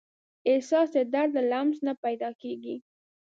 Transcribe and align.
احساس 0.51 0.87
د 0.95 0.97
درد 1.13 1.31
له 1.37 1.43
لمس 1.51 1.77
نه 1.87 1.93
پیدا 2.03 2.29
کېږي. 2.41 2.75